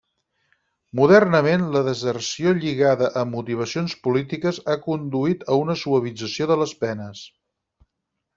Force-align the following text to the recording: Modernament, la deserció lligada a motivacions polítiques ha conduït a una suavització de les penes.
Modernament, 0.99 1.65
la 1.75 1.83
deserció 1.87 2.53
lligada 2.61 3.09
a 3.21 3.25
motivacions 3.33 3.95
polítiques 4.07 4.61
ha 4.75 4.79
conduït 4.87 5.45
a 5.53 5.59
una 5.67 5.77
suavització 5.83 6.49
de 6.55 6.59
les 6.65 6.75
penes. 6.85 7.23